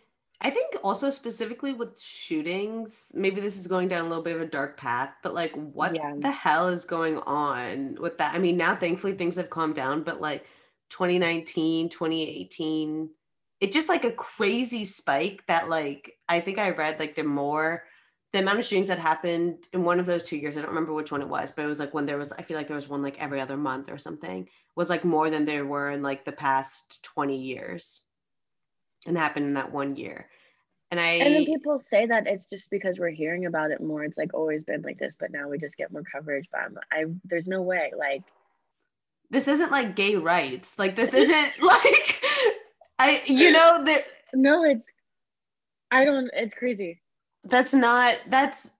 [0.44, 4.41] I think also specifically with shootings, maybe this is going down a little bit of
[4.41, 6.15] a dark path, but like what yeah.
[6.17, 8.34] the hell is going on with that?
[8.34, 10.44] I mean, now thankfully things have calmed down, but like
[10.91, 13.10] 2019, 2018,
[13.60, 17.84] it's just like a crazy spike that like I think I read like the more
[18.34, 20.93] the amount of shootings that happened in one of those two years, I don't remember
[20.93, 22.77] which one it was, but it was like when there was, I feel like there
[22.77, 26.01] was one like every other month or something, was like more than there were in
[26.01, 28.01] like the past 20 years
[29.06, 30.30] and happened in that one year.
[30.91, 34.04] And I and then people say that it's just because we're hearing about it more.
[34.04, 36.47] It's like always been like this, but now we just get more coverage.
[36.51, 37.93] But I'm, I there's no way.
[37.97, 38.23] Like
[39.32, 40.78] this isn't like gay rights.
[40.78, 42.24] Like this isn't like
[43.00, 44.04] I you know there.
[44.34, 44.91] No, it's
[45.89, 46.30] I don't.
[46.34, 47.02] It's crazy.
[47.44, 48.17] That's not.
[48.28, 48.78] That's.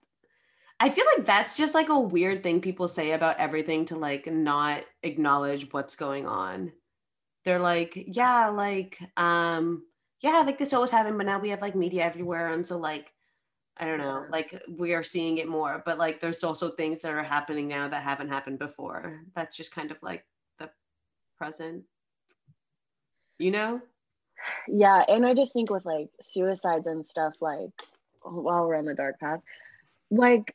[0.78, 4.26] I feel like that's just like a weird thing people say about everything to like
[4.26, 6.72] not acknowledge what's going on.
[7.44, 9.84] They're like, yeah, like um
[10.20, 12.52] yeah, like this always happened, but now we have like media everywhere.
[12.52, 13.12] And so like,
[13.76, 17.12] I don't know, like we are seeing it more, but like there's also things that
[17.12, 19.22] are happening now that haven't happened before.
[19.34, 20.24] That's just kind of like
[21.42, 21.84] present,
[23.38, 23.80] you know?
[24.68, 25.04] Yeah.
[25.08, 27.70] And I just think with like suicides and stuff, like
[28.22, 29.40] while we're on the dark path,
[30.10, 30.54] like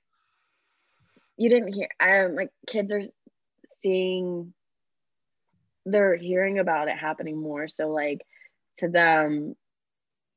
[1.37, 3.03] you didn't hear, um, like kids are
[3.81, 4.53] seeing,
[5.85, 7.67] they're hearing about it happening more.
[7.67, 8.21] So like,
[8.77, 9.55] to them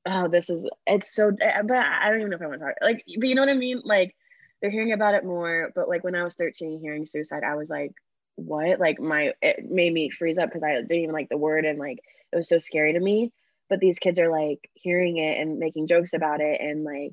[0.06, 2.66] oh this is it's so eh, but i don't even know if i want to
[2.66, 4.16] talk like but you know what i mean like
[4.60, 7.68] they're hearing about it more but like when i was 13 hearing suicide i was
[7.68, 7.92] like
[8.36, 11.64] what like my it made me freeze up because i didn't even like the word
[11.64, 11.98] and like
[12.32, 13.32] it was so scary to me
[13.68, 17.12] but these kids are like hearing it and making jokes about it and like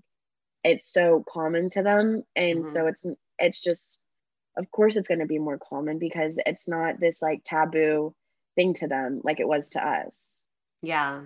[0.63, 2.71] it's so common to them and mm-hmm.
[2.71, 3.05] so it's
[3.39, 3.99] it's just
[4.57, 8.13] of course it's going to be more common because it's not this like taboo
[8.55, 10.37] thing to them like it was to us
[10.81, 11.21] yeah.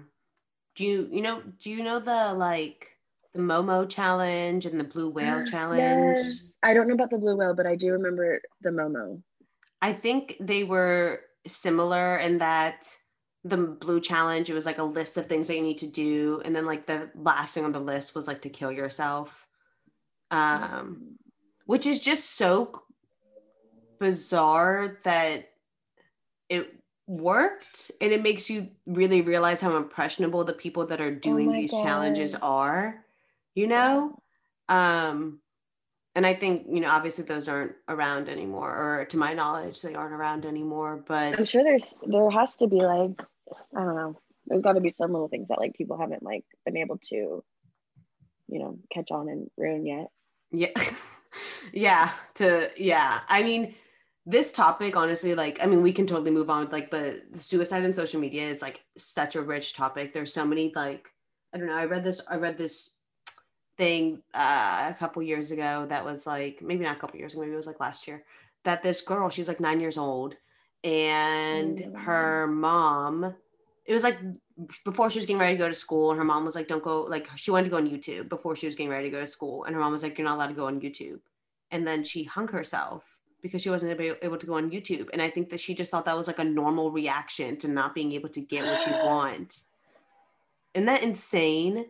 [0.75, 2.87] Do you you know do you know the like
[3.33, 5.79] the Momo challenge and the blue whale challenge?
[5.81, 6.51] Yes.
[6.63, 9.21] I don't know about the blue whale, but I do remember the Momo.
[9.81, 12.97] I think they were similar in that
[13.43, 16.39] the blue challenge it was like a list of things that you need to do
[16.45, 19.47] and then like the last thing on the list was like to kill yourself.
[20.29, 21.17] Um
[21.65, 22.83] which is just so
[23.99, 25.49] bizarre that
[26.49, 26.75] it
[27.07, 31.51] worked and it makes you really realize how impressionable the people that are Oh doing
[31.51, 33.03] these challenges are
[33.55, 34.17] you know?
[34.69, 35.41] Um
[36.15, 39.95] and i think you know obviously those aren't around anymore or to my knowledge they
[39.95, 43.21] aren't around anymore But I'm sure there's there has to be like
[43.75, 44.19] I don't know.
[44.47, 47.15] There's got to be some little things that like people haven't like been able to,
[47.15, 50.07] you know, catch on and ruin yet.
[50.51, 50.69] yeah
[51.73, 53.73] yeah to yeah i mean
[54.25, 57.83] this topic honestly like i mean we can totally move on with like but suicide
[57.85, 61.09] and social media is like such a rich topic there's so many like
[61.53, 62.97] i don't know i read this i read this
[63.77, 67.41] thing uh, a couple years ago that was like maybe not a couple years ago
[67.41, 68.23] maybe it was like last year
[68.63, 70.35] that this girl she's like nine years old
[70.83, 71.99] and Mm.
[71.99, 73.35] her mom
[73.85, 74.17] it was like
[74.83, 76.83] before she was getting ready to go to school and her mom was like don't
[76.83, 79.21] go like she wanted to go on youtube before she was getting ready to go
[79.21, 81.19] to school and her mom was like you're not allowed to go on youtube
[81.71, 85.29] and then she hung herself because she wasn't able to go on youtube and i
[85.29, 88.29] think that she just thought that was like a normal reaction to not being able
[88.29, 89.63] to get what you want
[90.73, 91.85] isn't that insane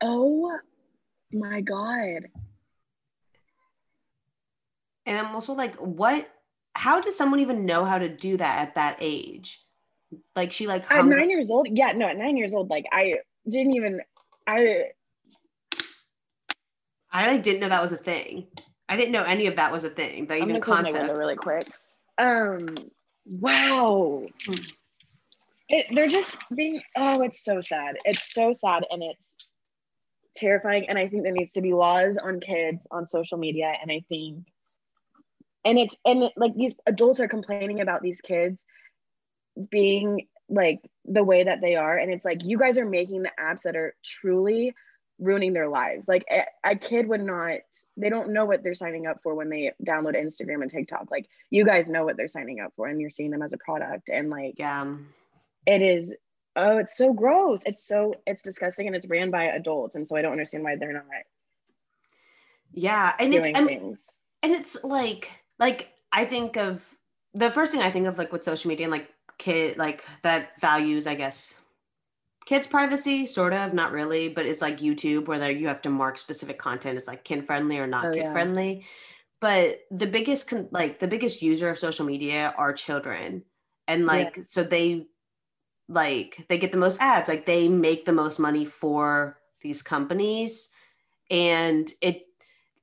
[0.00, 0.58] Oh
[1.32, 2.28] my god.
[5.06, 6.28] and i'm also like what
[6.74, 9.64] how does someone even know how to do that at that age
[10.34, 13.16] like she like At nine years old, yeah, no, at nine years old, like I
[13.48, 14.00] didn't even
[14.46, 14.84] I
[17.10, 18.46] i like didn't know that was a thing
[18.88, 21.68] i didn't know any of that was a thing that I'm even concept really quick.
[22.18, 22.76] Um,
[23.26, 24.24] wow.
[24.46, 24.54] Hmm.
[25.68, 26.80] It, they're just being.
[26.96, 27.96] Oh, it's so sad.
[28.04, 29.25] It's so sad, and it's
[30.36, 30.88] terrifying.
[30.88, 33.72] And I think there needs to be laws on kids on social media.
[33.80, 34.46] And I think,
[35.64, 38.64] and it's and it, like these adults are complaining about these kids
[39.70, 43.32] being like the way that they are, and it's like you guys are making the
[43.40, 44.74] apps that are truly
[45.18, 46.06] ruining their lives.
[46.06, 47.60] Like a, a kid would not,
[47.96, 51.10] they don't know what they're signing up for when they download Instagram and TikTok.
[51.10, 53.58] Like you guys know what they're signing up for and you're seeing them as a
[53.58, 54.10] product.
[54.10, 54.94] And like yeah
[55.66, 56.14] it is,
[56.56, 57.62] oh, it's so gross.
[57.66, 59.94] It's so, it's disgusting and it's ran by adults.
[59.94, 61.04] And so I don't understand why they're not
[62.76, 64.18] yeah and it's mean, things.
[64.42, 66.84] and it's like like i think of
[67.34, 70.60] the first thing i think of like with social media and like kid like that
[70.60, 71.58] values i guess
[72.44, 76.18] kids privacy sort of not really but it's like youtube where you have to mark
[76.18, 78.32] specific content as like kid friendly or not Oh, kid yeah.
[78.32, 78.84] friendly
[79.40, 83.42] but the biggest con- like the biggest user of social media are children
[83.88, 85.06] and like so they
[85.88, 90.68] like they get the most ads like they make the most money for these companies
[91.30, 92.26] and it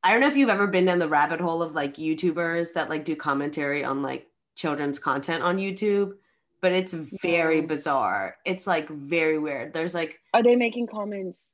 [0.03, 2.89] i don't know if you've ever been down the rabbit hole of like youtubers that
[2.89, 6.13] like do commentary on like children's content on youtube
[6.61, 7.67] but it's very No.
[7.67, 11.49] bizarre it's like very weird there's like Are they making comments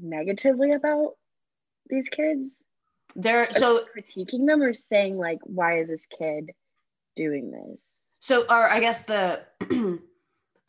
[0.00, 1.14] negatively about
[1.88, 2.50] these kids?
[3.16, 6.52] They're so Critiquing them or saying like, why is this kid
[7.16, 7.80] doing this?
[8.20, 9.40] So, or I guess the,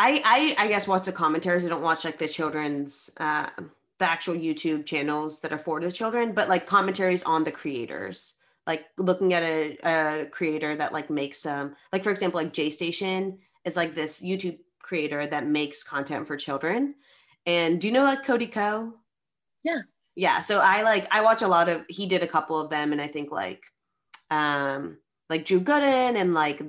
[0.01, 1.63] I, I, I guess watch the commentaries.
[1.63, 3.47] I don't watch like the children's, uh,
[3.99, 8.35] the actual YouTube channels that are for the children, but like commentaries on the creators,
[8.65, 12.71] like looking at a, a creator that like makes, um, like for example, like J
[12.71, 16.95] Station is like this YouTube creator that makes content for children.
[17.45, 18.93] And do you know like Cody Ko?
[19.63, 19.81] Yeah.
[20.15, 20.41] Yeah.
[20.41, 23.01] So I like, I watch a lot of, he did a couple of them and
[23.01, 23.63] I think like,
[24.31, 24.97] um,
[25.29, 26.63] like Drew Gooden and like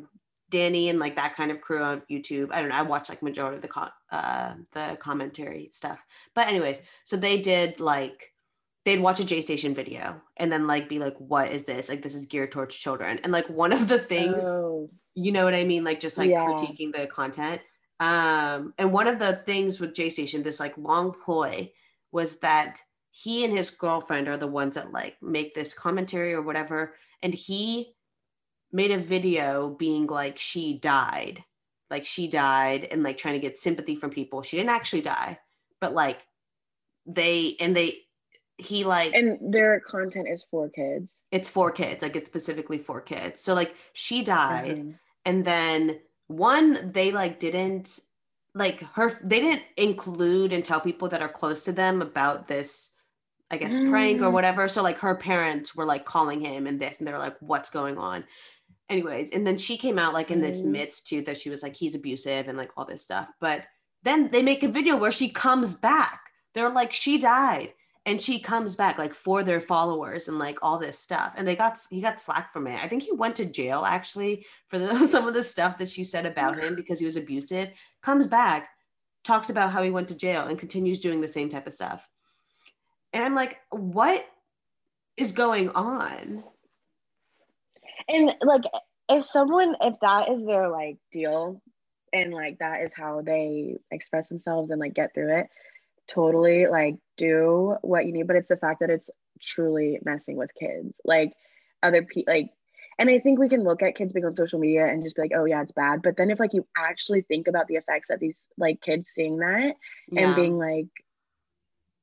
[0.53, 2.53] Danny and like that kind of crew on YouTube.
[2.53, 2.77] I don't know.
[2.77, 5.99] I watch like majority of the con- uh, the commentary stuff.
[6.37, 8.33] But anyways, so they did like
[8.85, 11.89] they'd watch a J Station video and then like be like, "What is this?
[11.89, 15.45] Like this is geared towards children." And like one of the things, Oh, you know
[15.45, 16.47] what I mean, like just like Yeah.
[16.47, 17.61] critiquing the content.
[17.99, 21.73] Um, and one of the things with J Station, this like long ploy,
[22.13, 26.43] was that he and his girlfriend are the ones that like make this commentary or
[26.43, 27.95] whatever, and he
[28.73, 31.45] made a video being like she died
[31.91, 35.39] like she died and like trying to get sympathy from people she didn't actually die
[35.81, 36.27] but like
[37.07, 37.99] they and they
[38.59, 41.19] he like and their content is for kids.
[41.33, 44.95] it's for kids like it's specifically for kids so like she died Mhm.
[45.25, 47.99] and then one they like didn't
[48.55, 52.91] like her they didn't include and tell people that are close to them about this
[53.51, 54.33] i guess prank or Mm.
[54.39, 57.37] whatever so like her parents were like calling him and this and they were like
[57.41, 58.25] what's going on
[58.89, 60.67] anyways and then she came out like in this Mm.
[60.67, 63.29] midst too that she was like he's abusive and like all this stuff.
[63.41, 63.67] But
[64.03, 66.31] then they make a video where she comes back.
[66.55, 67.73] They're like she died
[68.05, 71.33] and she comes back like for their followers and like all this stuff.
[71.37, 72.83] And they got he got slack from it.
[72.83, 76.05] I think he went to jail actually for the, some of the stuff that she
[76.05, 77.71] said about him because he was abusive.
[78.03, 78.71] Comes back
[79.25, 82.09] talks about how he went to jail and continues doing the same type of stuff.
[83.13, 84.27] And i'm like what
[85.17, 86.43] is going on
[88.09, 88.63] and like
[89.09, 91.61] if someone if that is their like deal
[92.13, 95.49] and like that is how they express themselves and like get through it
[96.09, 98.27] totally like do what you need.
[98.27, 101.01] But it's the fact that it's truly messing with kids.
[101.05, 101.33] Like
[101.83, 102.51] other people like
[102.99, 105.23] and i think we can look at kids being on social media and just be
[105.23, 106.03] like oh yeah it's bad.
[106.03, 109.39] But then if like you actually think about the effects that these like kids seeing
[109.39, 109.75] that
[110.09, 110.27] yeah.
[110.27, 110.87] and being like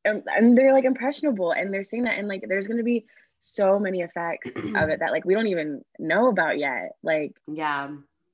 [0.06, 3.06] and, and they're like impressionable and they're seeing that and like there's going to be
[3.40, 7.90] so many effects of it that like we don't even know about yet like yeah.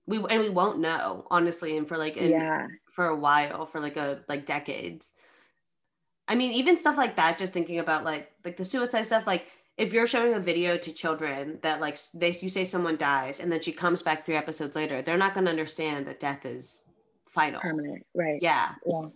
[0.07, 2.68] We and we won't know honestly and for like in, yeah.
[2.91, 5.13] for a while for like a like decades.
[6.28, 9.47] I mean even stuff like that just thinking about like like the suicide stuff like
[9.78, 13.51] if you're showing a video to children that like they you say someone dies and
[13.51, 16.84] then she comes back three episodes later they're not going to understand that death is
[17.28, 17.59] final.
[17.59, 18.39] Permanent right.
[18.43, 18.76] Yeah.
[18.86, 19.07] Yeah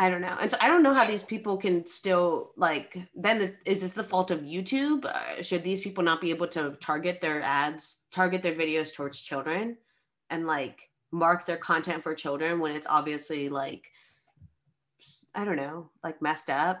[0.00, 0.34] I don't know.
[0.40, 3.90] And so I don't know how these people can still like then the, is this
[3.90, 5.04] the fault of YouTube?
[5.04, 9.20] Uh, should these people not be able to target their ads, target their videos towards
[9.20, 9.76] children
[10.30, 13.92] and like mark their content for children when it's obviously like
[15.34, 16.80] I don't know, like messed up?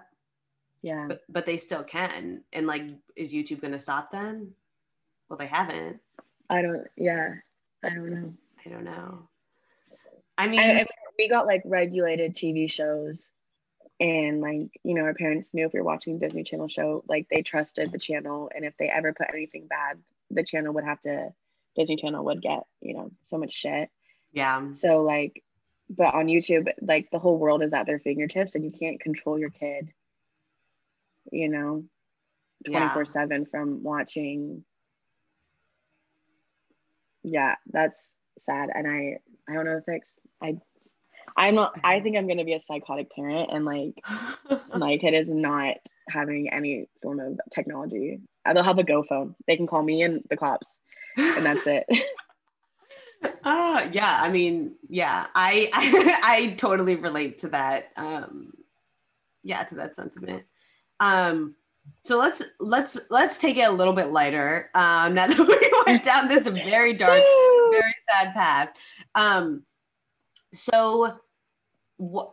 [0.80, 1.04] Yeah.
[1.06, 2.42] But but they still can.
[2.54, 2.84] And like
[3.16, 4.54] is YouTube going to stop them?
[5.28, 6.00] Well, they haven't.
[6.48, 7.34] I don't yeah.
[7.84, 8.32] I don't know.
[8.64, 9.28] I don't know.
[10.38, 10.86] I mean, I, I
[11.20, 13.22] we got like regulated TV shows
[14.00, 17.26] and like you know our parents knew if we were watching disney channel show like
[17.30, 18.50] they trusted the channel.
[18.54, 19.98] And if they ever put anything bad
[20.30, 21.34] the channel would have to
[21.76, 23.90] disney channel would get you know so much shit.
[24.32, 24.72] Yeah.
[24.78, 25.44] So like
[25.90, 29.38] but on youtube like the whole world is at their fingertips and you can't control
[29.38, 29.92] your kid
[31.30, 31.84] you know
[32.64, 33.04] 24 yeah.
[33.04, 34.64] 7 from watching.
[37.22, 38.70] Yeah that's sad.
[38.74, 40.56] And i i don't know if it's i
[41.36, 41.78] I'm not.
[41.82, 44.02] I think I'm gonna be a psychotic parent, and like
[44.76, 45.76] my kid is not
[46.08, 48.20] having any form of technology.
[48.44, 49.34] They'll have a Go phone.
[49.46, 50.78] They can call me and the cops,
[51.16, 51.86] and that's it.
[53.44, 58.54] uh yeah i mean yeah I, I i totally relate to that um
[59.42, 60.44] yeah to that sentiment
[61.00, 61.54] um
[62.02, 66.02] so let's let's let's take it a little bit lighter um now that we went
[66.02, 67.22] down this very dark
[67.70, 68.70] very sad path
[69.14, 69.62] um
[70.52, 71.20] so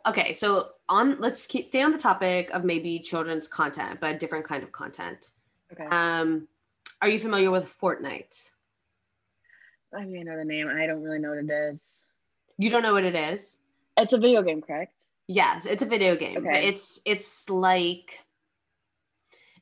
[0.05, 4.18] okay so on let's keep stay on the topic of maybe children's content but a
[4.18, 5.32] different kind of content.
[5.72, 5.86] Okay.
[5.86, 6.47] Um
[7.01, 8.51] are you familiar with fortnite?
[9.93, 10.68] I mean i know the name.
[10.70, 12.03] I don't really know what it is.
[12.57, 13.59] You don't know what it is?
[13.97, 14.93] It's a video game correct?
[15.28, 16.68] Yes it's a video game okay.
[16.68, 18.20] it's it's like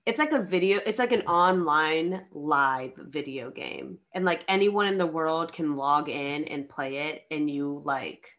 [0.06, 3.98] it's like a video it's like an online live video game.
[4.14, 8.30] And like anyone in the world can log in and play it and you like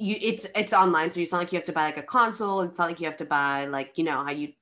[0.00, 2.62] you it's it's online, so it's not like you have to buy like a console.
[2.62, 4.52] It's not like you have to buy like you know how you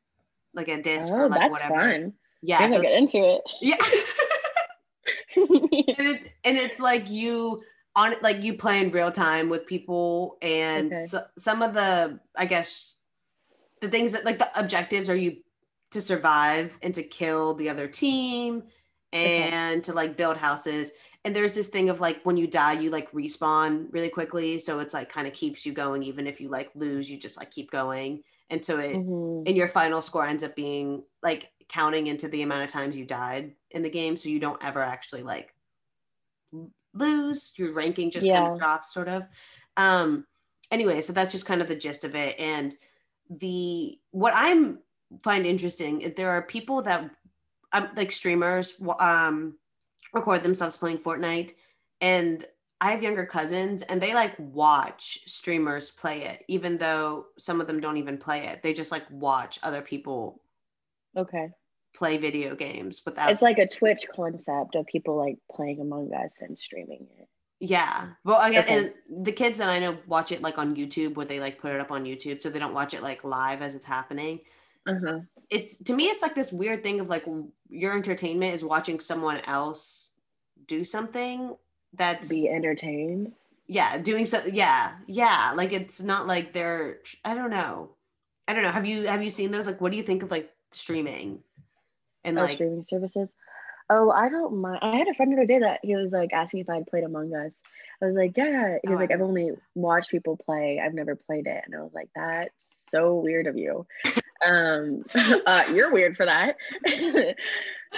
[0.53, 1.93] like a disc oh, or like that's whatever.
[1.93, 2.13] Fun.
[2.43, 3.43] Yeah, so, get into it.
[3.61, 3.77] Yeah,
[5.37, 7.63] and, it, and it's like you
[7.95, 11.07] on like you play in real time with people, and okay.
[11.07, 12.97] so, some of the I guess
[13.81, 15.37] the things that like the objectives are you
[15.93, 18.65] to survive and to kill the other team
[19.13, 19.81] and okay.
[19.81, 20.91] to like build houses
[21.25, 24.59] and there's this thing of like when you die you like respawn really quickly.
[24.59, 26.03] So it's like kind of keeps you going.
[26.03, 28.23] Even if you like lose you just like keep going.
[28.51, 29.47] And so it mm-hmm.
[29.47, 33.05] and your final score ends up being like counting into the amount of times you
[33.05, 34.17] died in the game.
[34.17, 35.55] So you don't ever actually like
[36.95, 37.53] lose.
[37.57, 38.41] Your ranking just yeah.
[38.41, 39.25] kind of drops sort of.
[39.77, 40.25] Um
[40.71, 42.39] anyway so that's just kind of the gist of it.
[42.39, 42.75] And
[43.31, 44.79] the what i'm
[45.23, 47.11] find interesting is there are people that
[47.73, 49.55] um, like streamers um
[50.13, 51.53] record themselves playing Fortnite
[52.01, 52.47] and
[52.81, 57.67] I have younger cousins and they like watch streamers play it even though some of
[57.67, 58.63] them don't even play it.
[58.63, 60.41] They just like watch other people
[61.17, 61.51] okay
[61.95, 66.35] play video games without It's like a Twitch concept of people like playing Among Us
[66.41, 67.29] and streaming it.
[67.61, 68.11] Yeah.
[68.25, 68.93] Well, I guess okay.
[69.09, 71.73] and the kids that I know watch it like on YouTube where they like put
[71.73, 74.41] it up on YouTube so they don't watch it like live as it's happening.
[74.87, 75.21] Uh-huh.
[75.51, 77.25] It's to me it's like this weird thing of like
[77.71, 80.11] your entertainment is watching someone else
[80.67, 81.57] do something
[81.95, 83.33] that's be entertained?
[83.67, 87.91] Yeah doing so yeah yeah like it's not like they're i don't know.
[88.47, 88.71] I don't know.
[88.71, 89.67] Have you have you seen those?
[89.67, 91.41] Like what do you think of like streaming?
[92.25, 93.31] And oh, like streaming services?
[93.91, 96.35] Oh i don't mind i had a friend the other day that he was like
[96.35, 97.63] asking if i'd played among us.
[98.03, 98.77] I was like yeah.
[98.83, 100.79] He oh, was oh, like i've only watched people play.
[100.79, 101.63] I've never played it.
[101.65, 102.51] And i was like that's
[102.91, 103.87] so weird of you
[104.45, 105.03] um
[105.47, 106.57] uh, you're weird for that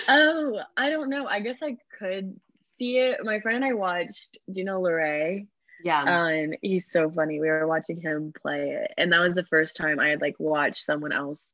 [0.08, 2.38] oh i don't know i guess i could
[2.80, 3.22] see it.
[3.22, 5.46] My friend and I watched Dino Luray.
[5.84, 6.02] Yeah.
[6.02, 7.38] Um, he's so funny.
[7.38, 8.92] We were watching him play it.
[8.96, 11.44] And that was the first time I had like watched someone else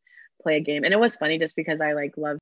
[0.40, 0.84] play a game.
[0.84, 2.38] And it was funny just because I like love